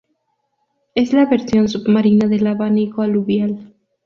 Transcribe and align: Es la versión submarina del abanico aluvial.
Es 0.95 1.13
la 1.13 1.27
versión 1.27 1.67
submarina 1.69 2.27
del 2.27 2.47
abanico 2.47 3.03
aluvial. 3.03 3.71